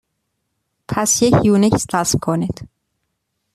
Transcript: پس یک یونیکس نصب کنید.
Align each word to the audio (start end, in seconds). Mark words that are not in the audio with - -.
پس 0.87 1.21
یک 1.21 1.33
یونیکس 1.43 1.95
نصب 1.95 2.19
کنید. 2.21 2.67